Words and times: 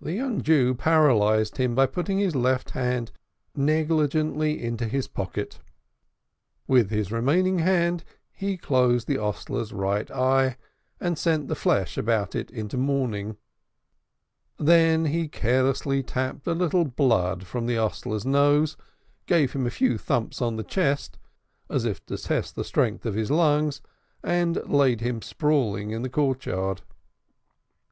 The 0.00 0.12
young 0.12 0.42
Jew 0.42 0.74
paralyzed 0.76 1.56
him 1.56 1.74
by 1.74 1.86
putting 1.86 2.18
his 2.20 2.36
left 2.36 2.70
hand 2.70 3.10
negligently 3.56 4.62
into 4.62 4.86
his 4.86 5.08
pocket. 5.08 5.58
With 6.68 6.90
his 6.90 7.10
remaining 7.10 7.58
hand 7.58 8.04
he 8.30 8.56
closed 8.56 9.08
the 9.08 9.16
hostler's 9.16 9.72
right 9.72 10.08
eye, 10.08 10.56
and 11.00 11.18
sent 11.18 11.48
the 11.48 11.56
flesh 11.56 11.98
about 11.98 12.36
it 12.36 12.48
into 12.52 12.76
mourning. 12.76 13.38
Then 14.56 15.06
he 15.06 15.26
carelessly 15.26 16.00
tapped 16.04 16.46
a 16.46 16.52
little 16.54 16.84
blood 16.84 17.44
from 17.44 17.66
the 17.66 17.74
hostler's 17.74 18.24
nose, 18.24 18.76
gave 19.26 19.52
him 19.52 19.66
a 19.66 19.70
few 19.70 19.98
thumps 19.98 20.40
on 20.40 20.54
the 20.54 20.62
chest 20.62 21.18
as 21.68 21.84
if 21.84 22.06
to 22.06 22.16
test 22.16 22.54
the 22.54 22.62
strength 22.62 23.04
of 23.04 23.14
his 23.16 23.32
lungs, 23.32 23.82
and 24.22 24.64
laid 24.68 25.00
him 25.00 25.20
sprawling 25.20 25.90
in 25.90 26.02
the 26.02 26.08
courtyard. 26.08 26.82